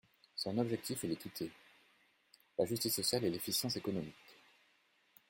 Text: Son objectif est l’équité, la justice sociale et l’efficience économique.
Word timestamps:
Son 0.35 0.57
objectif 0.57 1.03
est 1.03 1.07
l’équité, 1.09 1.51
la 2.57 2.65
justice 2.65 2.95
sociale 2.95 3.23
et 3.25 3.29
l’efficience 3.29 3.75
économique. 3.75 4.35